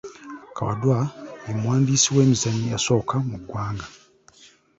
Kawadwa 0.55 0.97
ye 1.45 1.51
muwandiisi 1.59 2.07
w’emizannyo 2.15 2.67
eyasooka 2.69 3.15
mu 3.27 3.35
ggwanga. 3.41 3.87